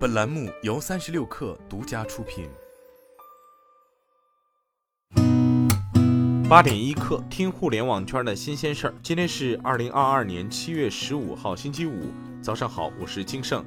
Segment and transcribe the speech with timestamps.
[0.00, 2.48] 本栏目由三十六氪独家出品。
[6.48, 8.94] 八点一刻，听互联网圈的新鲜事儿。
[9.02, 12.06] 今天是二零二二年七月十五号，星期五，
[12.40, 13.62] 早上好，我是金盛。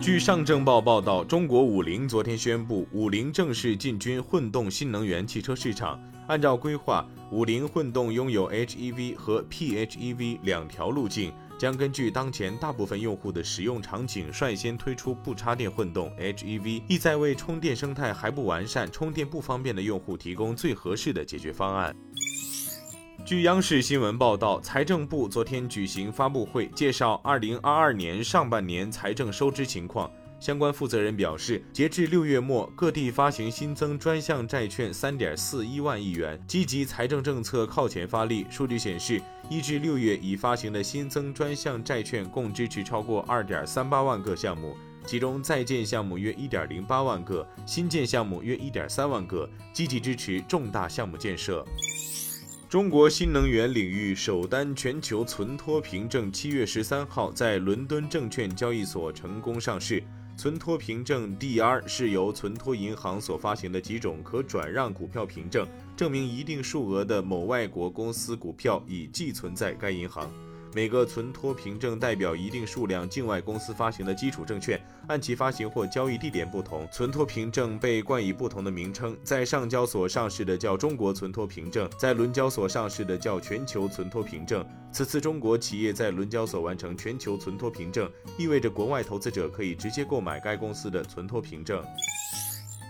[0.00, 6.00] 据上证报报道，中国五菱昨天宣布，五菱正式进军混动新能源汽车市场。
[6.26, 11.34] 按照规划，五菱混动拥有 HEV 和 PHEV 两条路径。
[11.58, 21.94] 将根据当前大部分用户的使用场景，率先推出不插电混动 HEV，意在为充电生态还不完善、充电不方便的用户提供最合适的解决方案。
[23.26, 30.10] 据央视新闻报道，财政部昨天举行发布会，介绍二零二二年上半年财政收支情况。
[30.40, 38.46] 相关负责人表示，截至六月末，各地发行新增专项债券三点四一万亿元，积极财政政策靠前发力。
[38.48, 51.66] 数据显示，一至六月已发行的新增专项债券共支持超过二点三八万个项目，其中在建项目约一点零八万个，新建项目约一点三万个，积极支持重大项目建设。
[52.68, 60.00] 中国新能源领域首单全球存托凭证七月十三号在伦敦证券交易所成功上市。
[60.38, 70.30] 存托凭证 DR 是由存托银行所发行的几种可转让股票凭证，证明一定数额的某外国公司股票已寄存在该银行。
[70.72, 79.16] 每个存托凭证代表一定数量境外公司发行的基础证券，按其发行或交易地点不同，存托凭证被冠以不同的名称。
[79.24, 84.64] 在上交所上市的叫中国存托凭证，在伦交所上市的叫全球存托凭证。
[84.92, 91.82] 此次中国企业在伦交所完成全球存托凭证，意味着国外投资者可以直接购买该公司的存托凭证。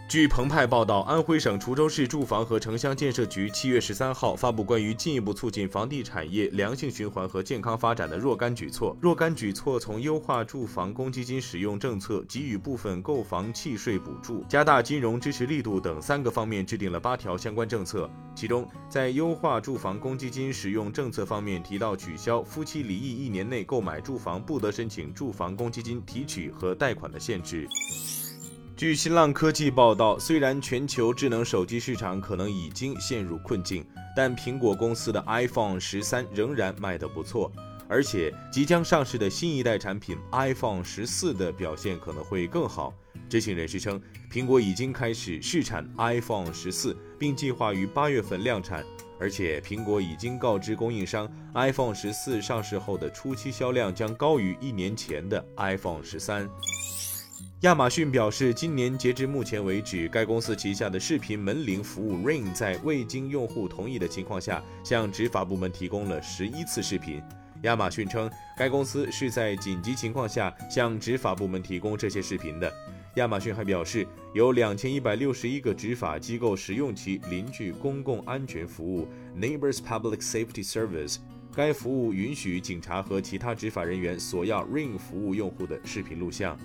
[0.09, 8.97] 据澎湃报道，安徽省滁州市住房和城乡建设局七月十三号发布关于进一步促进房地产业良性循环和健康发展的若干举措。
[9.03, 18.09] 若干举措从优化住房公积金使用政策、给予部分购房契税补助、加大金融支持力度等三个方面制定了八条相关政策。
[18.35, 27.69] 其中，在优化住房公积金使用政策方面，提到取消夫妻离异一年内购买住房不得申请住房公积金提取和贷款的限制。
[28.79, 33.85] 据新浪科技报道，虽然全球智能手机市场可能已经陷入困境，
[34.15, 37.51] 但苹果公司的 iPhone 十三仍然卖得不错，
[37.89, 42.95] 而且即将上市的新一代产品 iPhone 十四的表现可能会更好。
[43.29, 44.01] 知情人士称，
[44.31, 48.85] 苹果已经开始试产 iPhone 十四，并计划于八月份量产，
[49.19, 56.49] 而且苹果已经告知供应商，iPhone 十四上市后的初期销量将高于一年前的 iPhone 十三。
[57.63, 67.21] 亚马逊表示，今年截至目前为止，该公司旗下的视频门铃服务 Ring 在未经用户同意的情况下，向执法部门提供了十一次视频。
[67.63, 72.73] 亚马逊称，该公司是在紧急情况下向执法部门提供这些视频的。
[73.17, 81.17] 亚马逊还表示，有两千一百六十一个执法机构使用其邻居公共安全服务 Neighbors Public Safety Service，
[81.53, 86.57] 该服务允许警察和其他执法人员索要 Ring 服务用户的视频录像。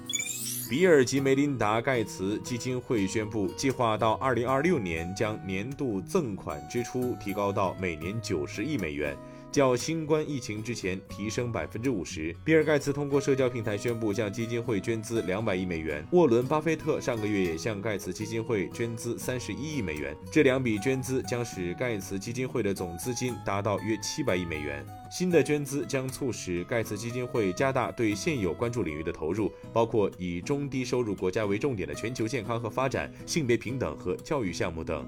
[0.70, 9.16] 比尔及梅琳达盖茨基金会宣布，计划到2026年将年度赠款支出提高到每年90亿美元。
[9.54, 12.36] 较新冠疫情之前提升百分之五十。
[12.44, 16.04] 比尔盖茨通过社交平台宣布向基金会捐资两百亿美元。
[16.12, 20.18] 沃伦巴菲特上个月也向盖茨基金会捐资三十一亿美元。
[20.32, 24.84] 这两笔捐资将使盖茨基金会的总资金达到约七百亿美元。
[25.12, 35.08] 新的捐资将促使盖茨基金会加大对现有关注领域的投入，包括以中低收入国家为重点的全球健康和发展、性别平等和教育项目等。